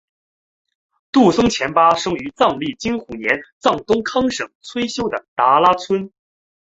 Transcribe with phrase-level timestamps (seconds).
[1.11, 6.11] 杜松虔巴生于藏历金虎年藏东康省崔休的拉达村。